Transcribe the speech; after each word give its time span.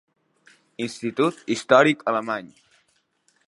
Institut 0.85 1.45
Històric 1.57 2.03
Alemany. 2.13 2.51